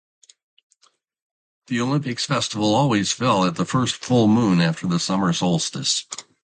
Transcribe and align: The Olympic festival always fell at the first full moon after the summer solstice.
The 1.67 1.79
Olympic 1.79 2.19
festival 2.19 2.73
always 2.73 3.11
fell 3.11 3.45
at 3.45 3.53
the 3.55 3.65
first 3.65 3.93
full 3.97 4.27
moon 4.27 4.59
after 4.59 4.87
the 4.87 4.97
summer 4.99 5.31
solstice. 5.31 6.07